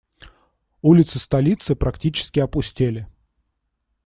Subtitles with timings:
[0.81, 3.07] Улицы столицы практически опустели.